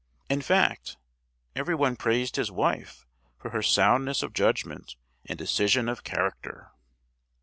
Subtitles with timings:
[0.31, 0.97] In fact,
[1.55, 3.05] everyone praised his wife
[3.37, 4.95] for her soundness of judgment
[5.27, 6.71] and decision of character!